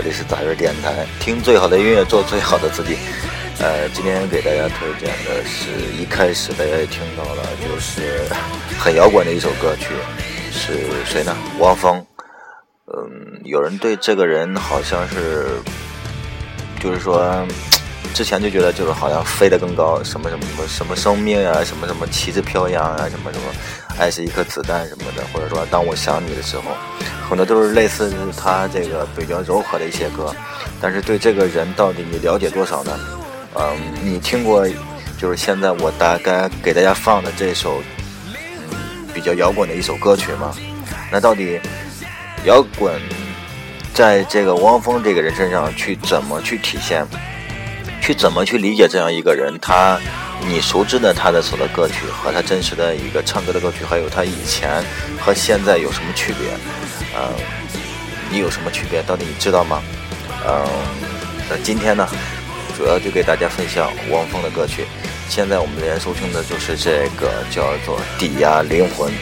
[0.00, 2.96] 这里是杂音电台，听最好的音乐，做最好的自己。
[3.58, 8.22] 呃，今天给大家推荐的是一开始大家也听到了，就是
[8.78, 9.86] 很摇滚的一首歌曲，
[10.52, 11.36] 是谁呢？
[11.58, 11.96] 汪峰。
[12.86, 15.48] 嗯，有人对这个人好像是，
[16.78, 17.44] 就是说。
[18.14, 23.46] 之前就觉得就是好像飞得更高，什么什么什么什么生命啊，什么什么旗帜飘扬啊，什么什么
[23.98, 26.62] 爱是一颗子弹什么的，或者说当我想你的时候，
[27.28, 30.34] 很多都是类似他这个比较柔和的一些歌。
[30.80, 32.98] 但是对这个人到底你了解多少呢？
[33.54, 34.66] 嗯，你听过
[35.18, 37.82] 就是现在我大概给大家放的这首
[39.12, 40.54] 比较摇滚的一首歌曲吗？
[41.10, 41.60] 那到底
[42.44, 43.00] 摇滚
[43.92, 47.04] 在这个汪峰这个人身上去怎么去体现？
[48.00, 49.58] 去怎么去理解这样一个人？
[49.60, 49.98] 他，
[50.46, 54.82] 你熟知的他的所有的歌曲和他真实的一个唱歌的歌曲，还有他以前
[55.20, 56.48] 和现在有什么区别？
[57.16, 57.34] 嗯，
[58.30, 59.02] 你有什么区别？
[59.02, 59.82] 到底你知道吗？
[60.46, 60.66] 嗯，
[61.48, 62.08] 那今天呢，
[62.76, 64.86] 主要就给大家分享汪峰的歌曲。
[65.28, 69.12] 现在我们连收听的就是这个叫做《抵押灵魂》。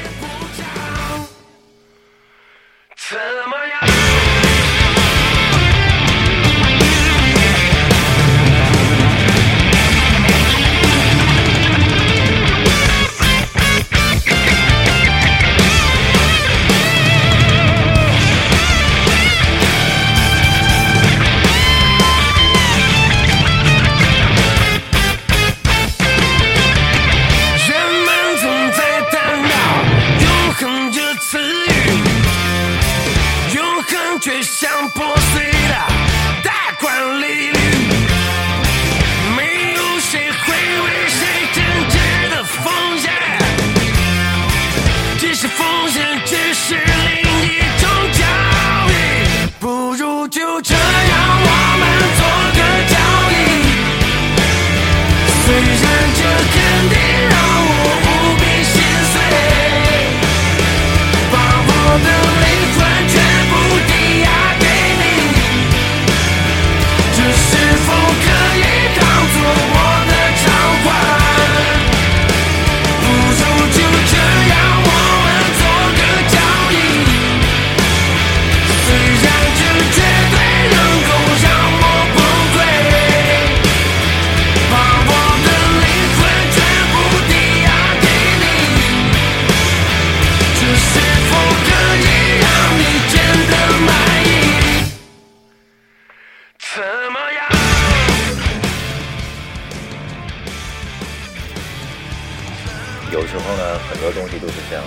[103.26, 104.84] 时候呢，很多东西都是这样，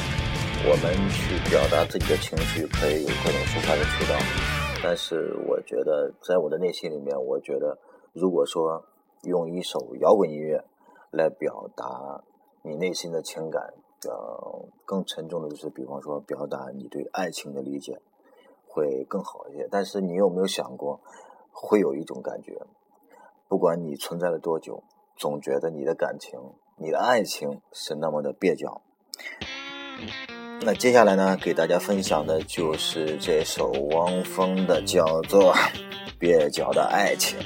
[0.63, 4.15] 我们去表达自己的情绪可以有各种抒发的渠道，
[4.81, 7.77] 但是我觉得，在我的内心里面，我觉得，
[8.13, 8.85] 如果说
[9.23, 10.63] 用一首摇滚音乐
[11.11, 12.23] 来表达
[12.63, 13.73] 你内心的情感，
[14.07, 17.99] 呃，更沉重的就是，比方说表达你对爱情的理解，
[18.65, 19.67] 会更好一些。
[19.69, 21.01] 但是你有没有想过，
[21.51, 22.61] 会有一种感觉，
[23.49, 24.81] 不管你存在了多久，
[25.17, 26.39] 总觉得你的感情、
[26.81, 28.81] 你的爱情是那么的蹩脚。
[30.61, 35.53] 那接下来呢，给大家分享的就是这首汪峰的，叫做
[36.21, 37.37] 《蹩脚的爱情》。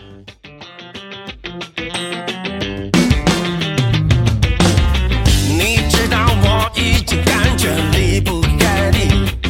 [5.50, 9.43] 你知道我已经感觉离不开你，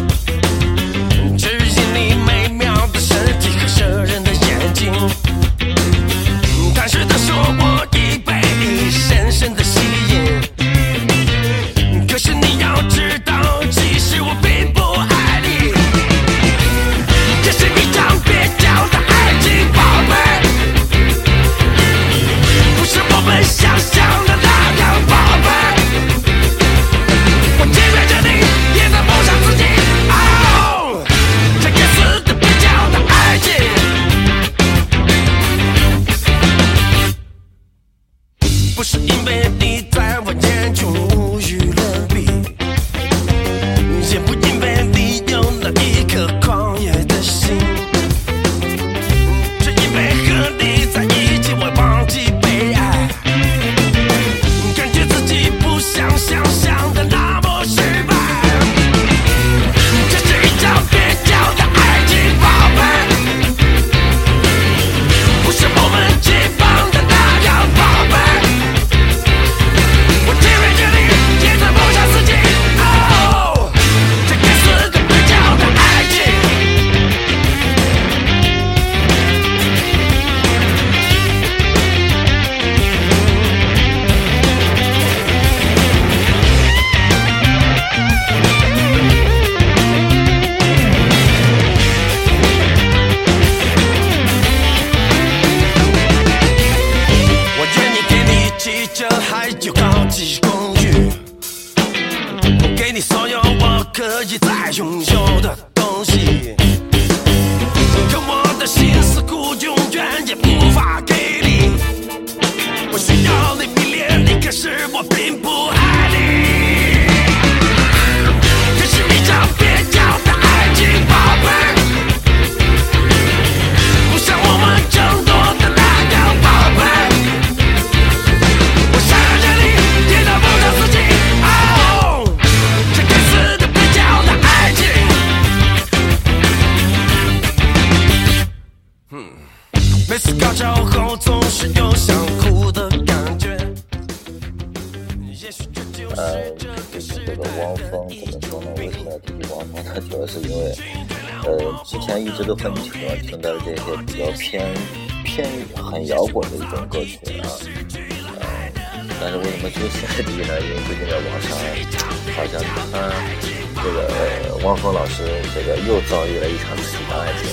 [166.13, 167.50] 遭遇了一场新的爱情。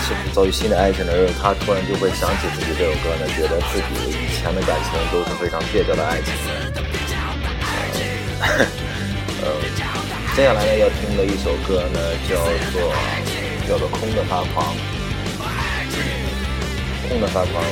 [0.00, 6.32] 是遭遇新的爱情的时候，他突然就会想起自己这首歌呢，觉得自己以前的感情都是非常蹩脚的爱情。
[9.42, 9.46] 呃，
[10.34, 12.36] 接下来呢要听的一首歌呢叫
[12.72, 12.80] 做
[13.68, 14.74] 叫做《空的发狂》。
[17.08, 17.62] 空的发狂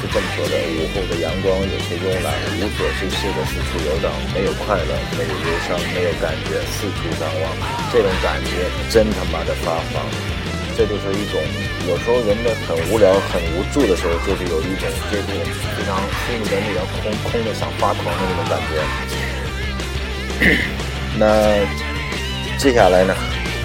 [0.00, 7.44] 是这么说的：午后的阳光有些慵懒，无所事事的四处游荡，没有快乐，没有忧伤，没有感觉，四处张望，
[7.92, 10.04] 这种感觉真他妈的发狂。
[10.76, 11.42] 这就是一种，
[11.88, 15.26] 有时候人的很无聊、很无助的时候，就是有一种就是
[15.74, 18.72] 非常心里面那种空空的想发狂的那种感觉。
[21.18, 21.66] 那
[22.56, 23.12] 接下来呢，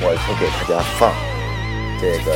[0.02, 1.14] 我就给大家放
[2.02, 2.34] 这个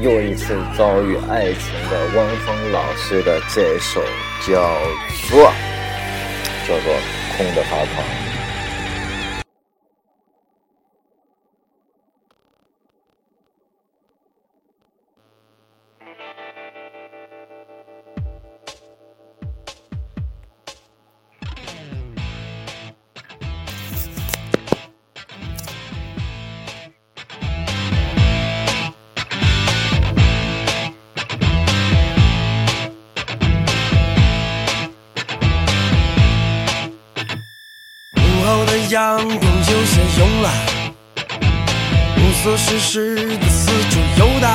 [0.00, 4.02] 又一次遭遇爱情的汪峰老师的这首
[4.46, 4.60] 叫
[5.30, 5.52] 做
[6.66, 6.94] 叫做
[7.36, 8.04] 《空的发狂》。
[42.44, 44.53] 无所事事的四处游荡，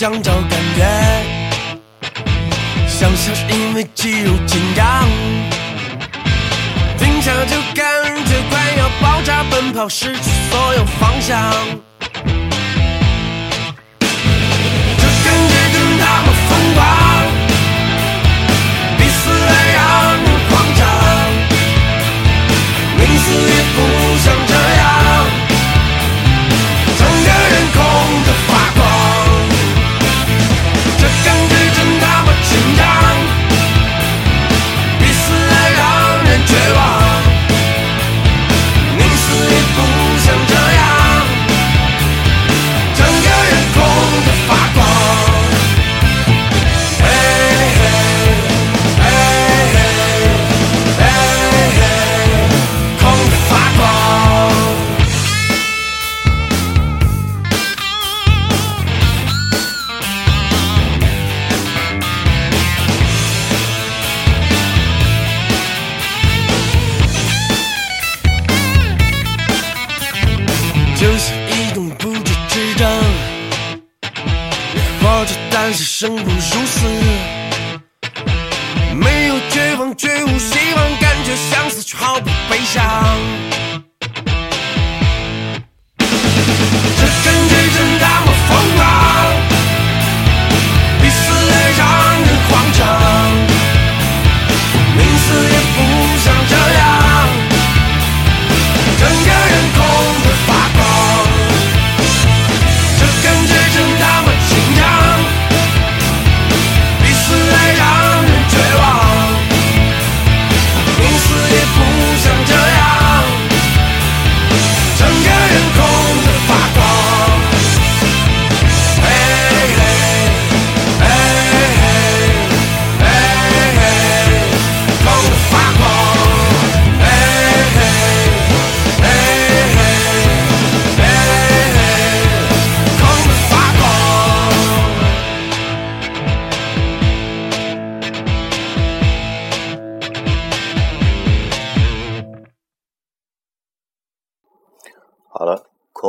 [0.00, 0.86] 想找感觉，
[2.86, 5.04] 想笑是因为肌肉紧张。
[6.96, 7.84] 停下就感
[8.24, 11.52] 觉快要爆炸，奔跑失去所有方向。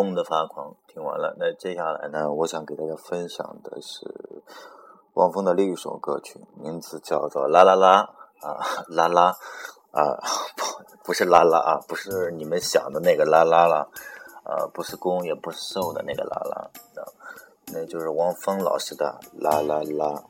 [0.04, 1.36] 梦的发狂，听完了。
[1.38, 4.44] 那接下来呢，我想给大家分享的是
[5.14, 8.10] 汪峰的另一首歌曲，名字叫做《啦啦啦》
[8.48, 9.36] 啊，啦啦
[9.92, 10.18] 啊，
[10.56, 10.64] 不
[11.06, 13.88] 不是啦啦啊，不是你们想的那个啦啦啦，
[14.44, 16.70] 啊，不是攻也不是受的那个啦啦，
[17.74, 19.20] 那就是汪峰老师的。
[19.34, 20.24] 啦啦啦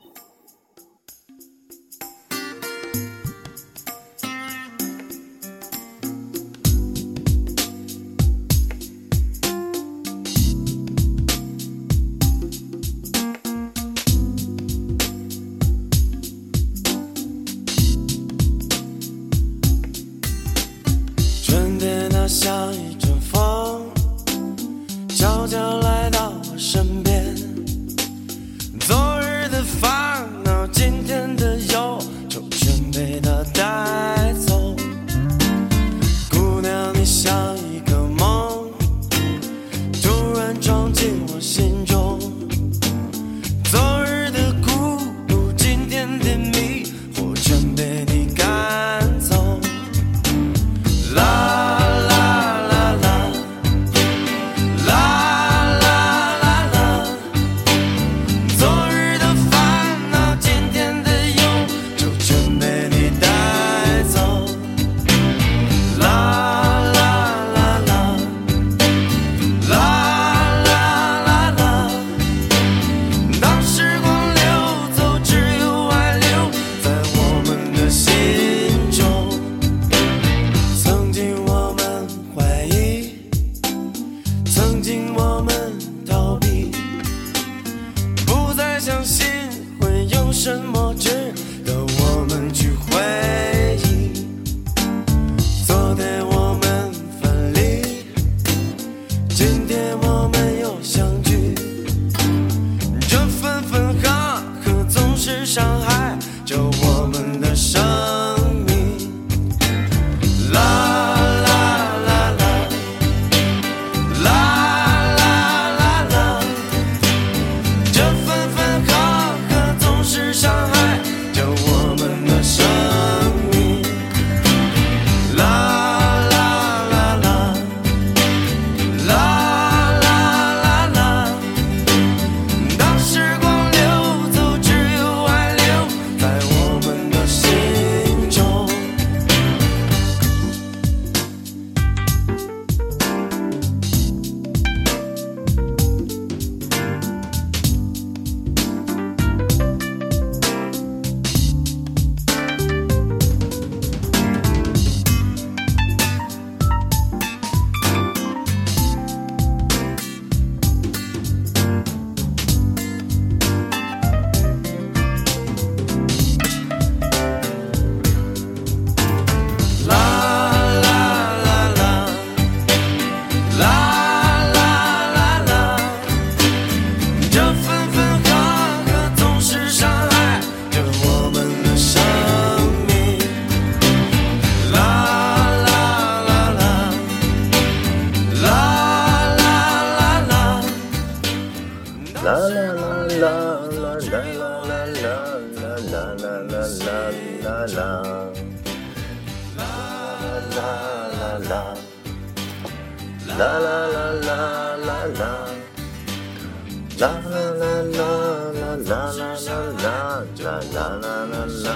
[206.99, 207.63] 啦啦啦
[207.95, 208.03] 啦
[208.51, 209.31] 啦啦啦啦
[209.79, 209.87] 啦
[210.35, 211.71] 啦啦啦啦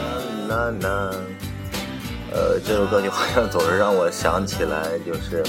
[0.50, 0.88] 啦啦。
[2.34, 5.42] 呃，这首歌曲好像总是让我想起来，就是，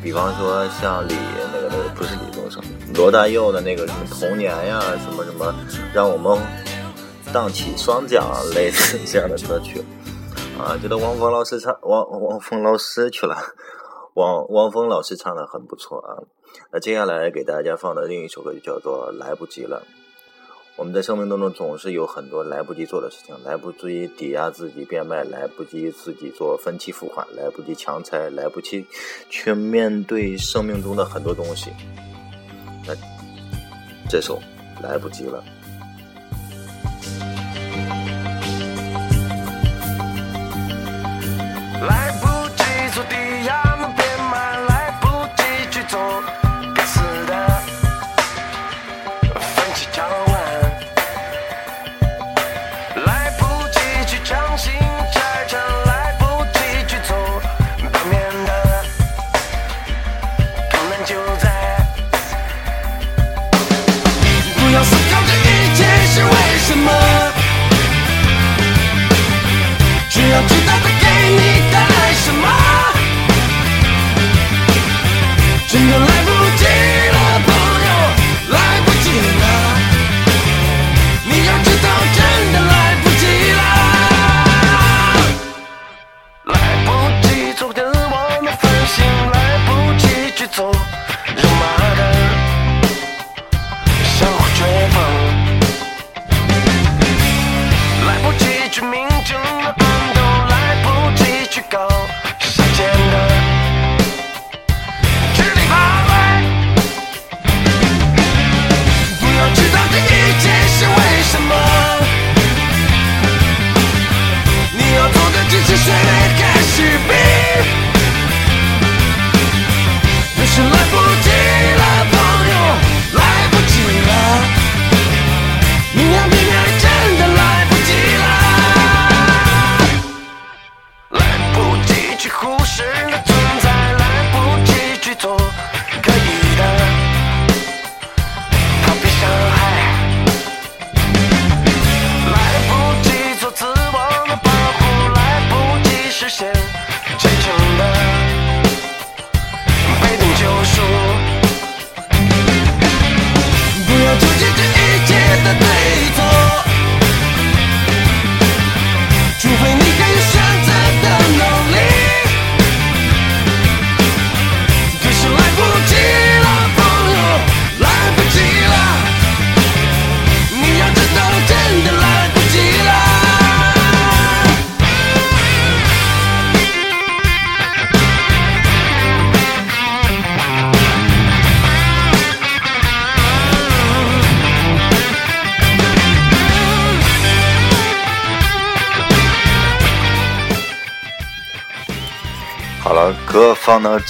[0.00, 1.16] 比方说像李
[1.52, 2.62] 那个那个不是李宗盛，
[2.94, 5.52] 罗大佑的那个什么童年呀，什么什么，
[5.92, 6.38] 让我们
[7.32, 9.84] 荡起双桨，类似这样的歌曲。
[10.56, 13.36] 啊，觉得汪峰老师唱汪汪峰老师去了。
[14.14, 16.22] 汪汪峰老师唱的很不错啊，
[16.70, 19.82] 那接下来给大家放的另一首歌就叫做《来不及了》。
[20.74, 28.86] 我们在生命当中总是有很多来不及做的事情，来不及抵押自己变卖，来不及自己做分期付款，来不及强拆，来不及
[29.28, 31.70] 去面对生命中的很多东西。
[32.86, 32.94] 那
[34.08, 34.40] 这首
[34.82, 35.44] 《来不及了》。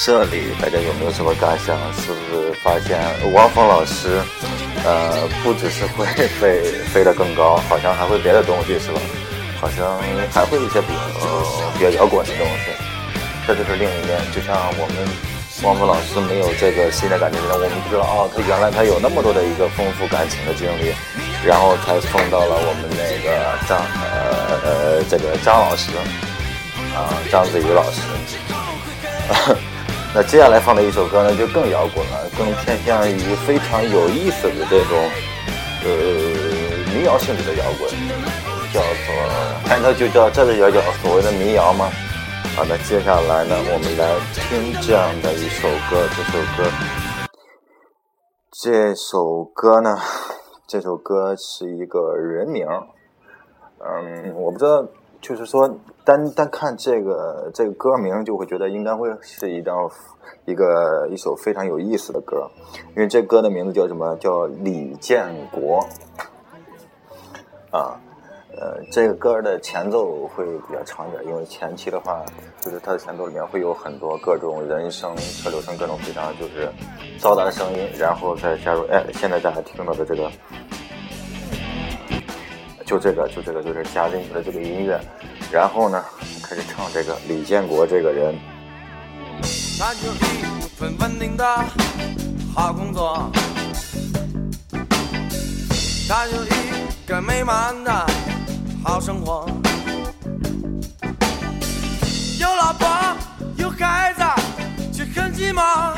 [0.05, 1.79] 这里，大家有没有什么感想？
[1.95, 2.99] 是不是发现
[3.35, 4.21] 汪峰老师，
[4.85, 6.05] 呃，不只是会
[6.41, 6.61] 飞
[6.93, 9.01] 飞得更高，好像还会别的东西，是吧？
[9.61, 9.97] 好像
[10.33, 12.73] 还会一些比较比较摇滚的东西。
[13.47, 15.07] 这就是另一面，就像我们
[15.63, 20.93] 汪峰老师没有这个新的感情，我们不知道哦，他原来他有那么多的一个丰富感情的经历，
[21.47, 23.39] 然后才送到了我们那个
[23.69, 25.93] 张呃呃这个张老师
[26.91, 28.03] 啊章子怡老师。
[30.15, 34.99] 那接下来放的一首歌呢，就更摇滚了，更偏向于非常有意思的这种
[35.85, 35.89] 呃
[36.93, 37.89] 民谣性质的摇滚，
[38.75, 39.15] 叫做，
[39.65, 41.91] 看它就叫这是叫叫所谓的民谣吗？
[42.55, 46.71] 好的，接下来呢，我们来听这样的一首歌，这首歌，
[48.63, 49.99] 这首歌呢，
[50.69, 52.67] 这首歌是一个人名，
[53.79, 54.87] 嗯，我不知道。
[55.23, 55.71] 就是说，
[56.05, 59.89] 单单看这个这个歌名，就会觉得应该会是一张
[60.45, 62.51] 一个一首非常有意思的歌，
[62.97, 64.17] 因为这歌的名字叫什么？
[64.17, 65.87] 叫李建国
[67.71, 67.95] 啊，
[68.57, 72.25] 呃，这个歌的前奏会比较长一点，因为前期的话，
[72.61, 76.69] 就是它的前奏里面会有很多各种人声、车流声，各种非常就是
[77.19, 80.31] 嘈杂的声音，然后再加入哎，现在大家听到的这个。
[82.85, 85.01] 就这个，就这个，就是加进去的这个音乐，
[85.53, 86.03] 然后呢，
[86.43, 88.35] 开始唱这个李建国这个人。
[89.79, 91.45] 他有一份稳定的
[92.55, 93.31] 好工作，
[96.09, 98.07] 他有一个美满的
[98.83, 99.47] 好生活，
[102.41, 102.89] 有老婆
[103.57, 104.23] 有孩子，
[104.91, 105.93] 却很寂寞，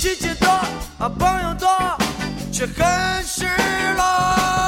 [0.00, 0.48] 亲戚多，
[1.18, 1.68] 朋友多，
[2.52, 3.46] 却很失
[3.96, 4.67] 落。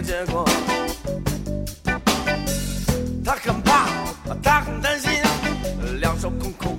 [0.00, 0.48] 有结果。
[3.22, 3.86] 他很怕，
[4.42, 5.10] 他很担心，
[6.00, 6.78] 两手空空。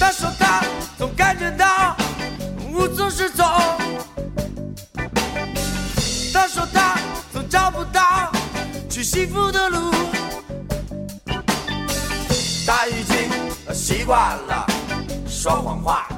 [0.00, 0.64] 他说他
[0.98, 1.96] 总感觉到
[2.72, 3.46] 无所适从。
[6.32, 6.98] 他说他
[7.32, 8.32] 总找不到
[8.90, 9.92] 去幸福的路。
[12.66, 14.66] 他已经习惯了
[15.28, 16.08] 说谎话。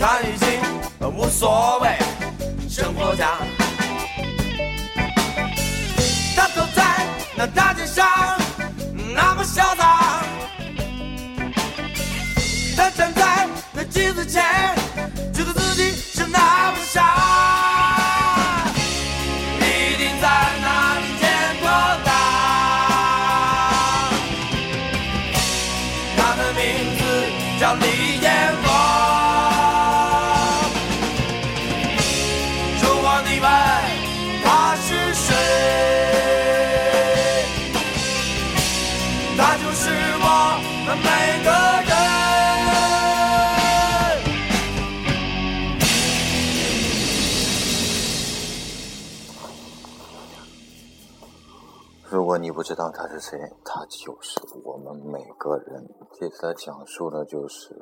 [0.00, 0.48] 他已经
[1.06, 1.96] 无所谓
[2.68, 3.38] 生活家，
[6.36, 7.06] 他走在
[7.36, 8.06] 那大街上
[9.14, 10.22] 那么潇洒，
[12.76, 14.42] 他站在那镜子前，
[15.32, 17.77] 觉得自己是那么傻。
[52.68, 55.88] 知道他是谁，他就是我们每个人。
[56.20, 57.74] 这次他讲述的就是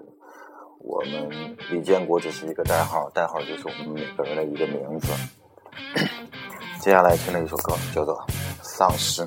[0.78, 5.08] 我们李建国只是一个代号，代号就是我们每个人的一个名字。
[6.80, 8.14] 接下来听的一首歌叫做
[8.62, 9.22] 《丧尸》。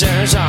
[0.00, 0.39] 荡在街上，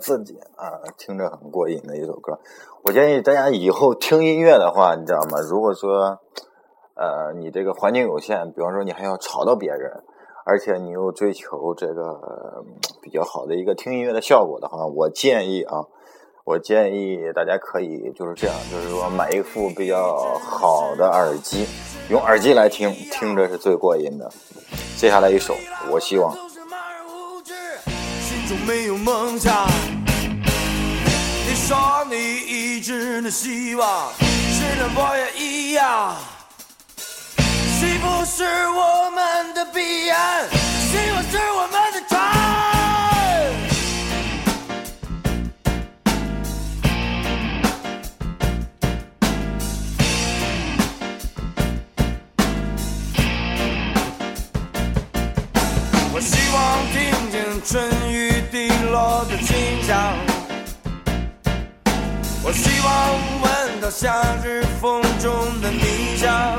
[0.00, 2.40] 自己啊，听着很过瘾的一首歌。
[2.82, 5.38] 我建议大家以后听音乐的话，你知道吗？
[5.48, 6.18] 如果说，
[6.96, 10.02] 呃，你这个环境有限，比方说你还要吵到别人，
[10.44, 12.64] 而且你又追求这个、
[13.02, 15.84] 比较好的一个听音乐的效果的话，我建议啊，
[16.44, 21.66] 我建议大家可以就是这样，就是说买一副比较好的耳机，
[22.08, 24.30] 用耳机来听，听着是最过瘾的。
[24.96, 25.54] 接下来一首，
[25.92, 26.34] 我希望。
[28.66, 29.89] 没有梦想。
[31.70, 36.16] 说你一直的希望，是的，我也一样。
[37.78, 42.18] 幸福是我们的彼岸，希望是我们的船。
[56.12, 56.58] 我希望
[56.90, 60.12] 听见春雨滴落的清香，
[62.50, 62.90] 我希望
[63.42, 66.58] 闻到夏日风中的泥香，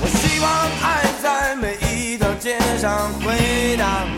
[0.00, 4.08] 我希望爱在每一条街上回荡，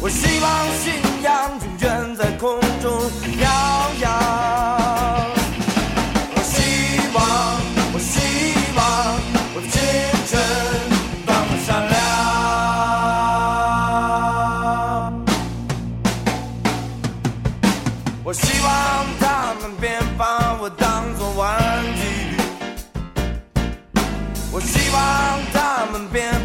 [0.00, 3.48] 我希望信仰永远在空中飘
[4.00, 4.85] 扬。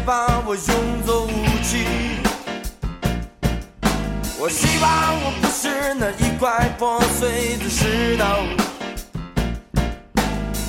[0.04, 1.28] 把我用作武
[1.62, 1.86] 器。
[4.38, 8.24] 我希望我不是那一块破碎的石头。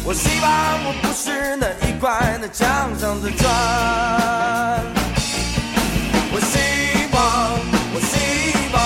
[0.05, 3.43] 我希望我不是那一块那墙上的砖。
[6.31, 6.59] 我希
[7.13, 7.17] 望，
[7.93, 8.13] 我希
[8.73, 8.77] 望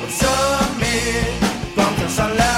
[0.00, 0.20] 我生
[0.78, 0.84] 命
[1.74, 2.51] 光彩闪亮。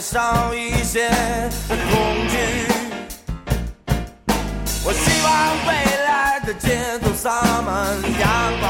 [0.00, 1.08] 少一些
[1.68, 2.36] 恐惧。
[4.84, 5.70] 我希望未
[6.06, 8.64] 来的街头洒满阳光。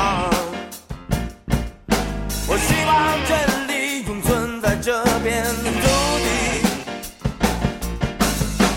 [2.48, 2.94] 我希望
[3.26, 5.86] 真理永存在这片土
[6.24, 6.26] 地。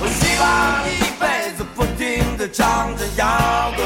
[0.02, 0.46] 我希望
[0.90, 1.24] 一辈
[1.56, 3.80] 子不停地唱着摇滚。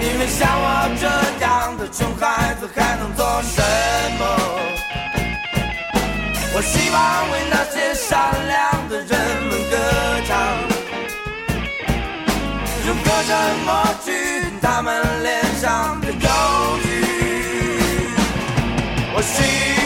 [0.00, 1.04] 因为像我这
[1.44, 3.60] 样的穷孩子还能做什
[4.18, 4.37] 么？
[6.58, 9.10] 我希望为那些善良的人
[9.46, 9.76] 们歌
[10.26, 10.34] 唱，
[12.84, 13.30] 用歌声
[13.64, 13.70] 抹
[14.04, 14.10] 去
[14.60, 15.28] 他们脸
[15.60, 16.28] 上的忧
[16.82, 18.10] 郁。
[19.14, 19.77] 我希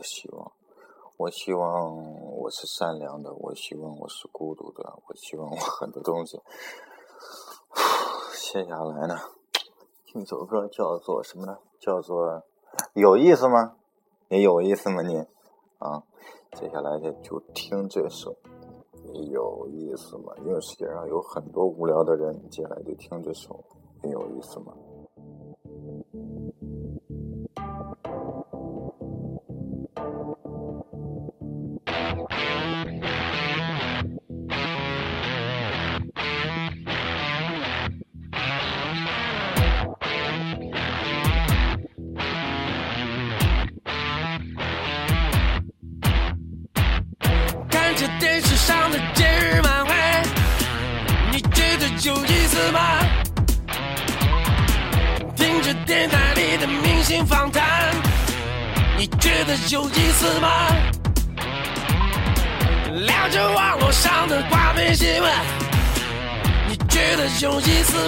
[0.00, 0.52] 我希望，
[1.18, 6.40] 我希望我是善良的，我希望我是孤独的，我希望我很多东西。
[8.32, 9.18] 接下来呢，
[10.06, 11.58] 听首歌叫做什么呢？
[11.78, 12.42] 叫做
[12.94, 13.76] 有意思吗？
[14.28, 15.18] 你有意思吗你？
[15.80, 16.02] 啊，
[16.52, 18.34] 接下来就就听这首。
[19.30, 20.32] 有意思吗？
[20.46, 23.62] 因为世界上有很多无聊的人，接下来就听这首。
[24.02, 24.72] 你有意思吗？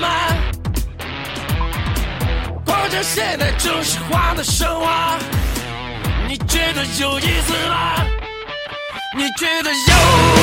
[0.00, 0.08] 吗？
[2.64, 5.18] 过着现在正式化的生活，
[6.28, 7.96] 你觉得有意思吗？
[9.16, 10.41] 你觉得有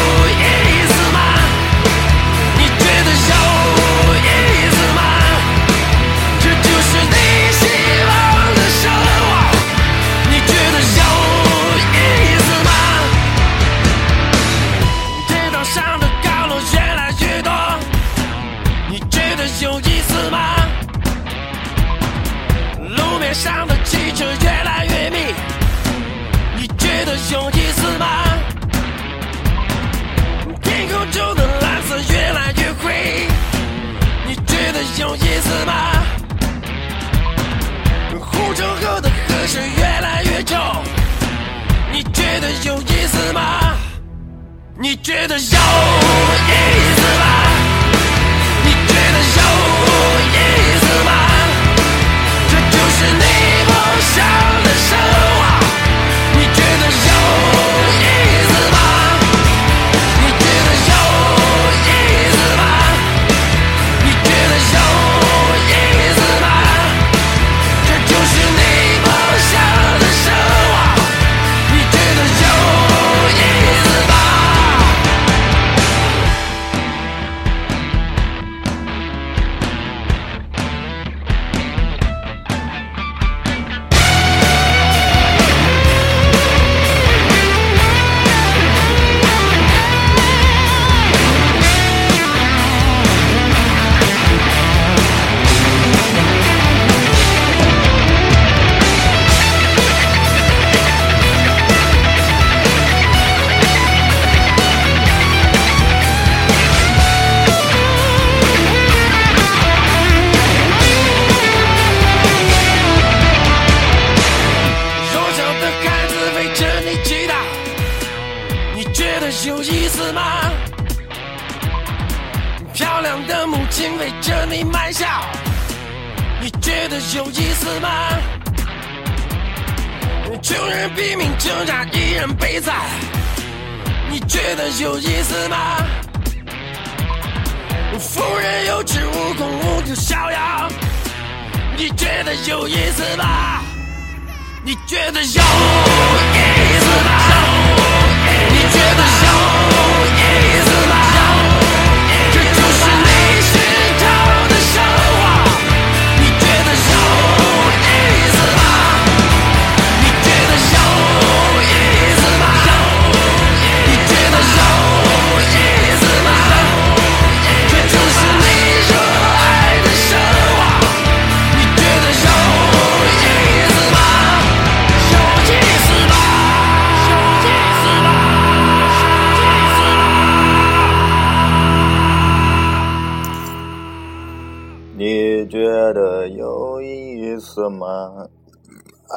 [187.79, 188.27] 意思吗？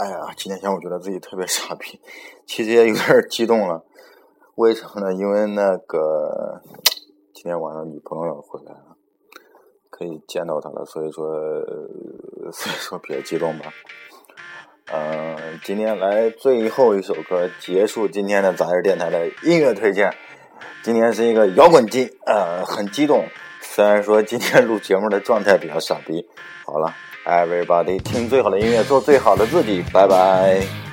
[0.01, 2.01] 哎呀，今天下午觉得自己特别傻逼，
[2.47, 3.85] 其实也有点激动了。
[4.55, 5.13] 为什么呢？
[5.13, 6.63] 因为那个
[7.35, 8.97] 今天晚上女朋友要回来了，
[9.91, 11.27] 可以见到她了，所以说，
[12.53, 13.67] 所以说比较激动吧。
[14.93, 20.15] 嗯、今天来最后一首歌，结束今天的杂志电台的音乐推荐。
[20.83, 23.27] 今天是一个摇滚季，呃，很激动。
[23.61, 26.29] 虽然说今天录节目的状态比较傻逼。
[26.65, 26.93] 好了
[27.25, 30.92] ，everybody，听最好的音乐，做最好的自己，拜拜。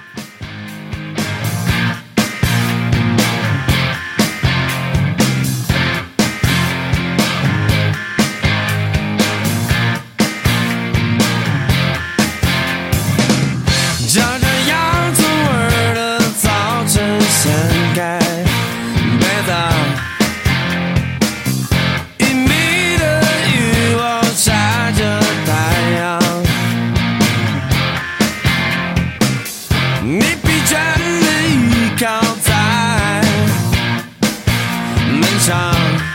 [35.50, 36.09] time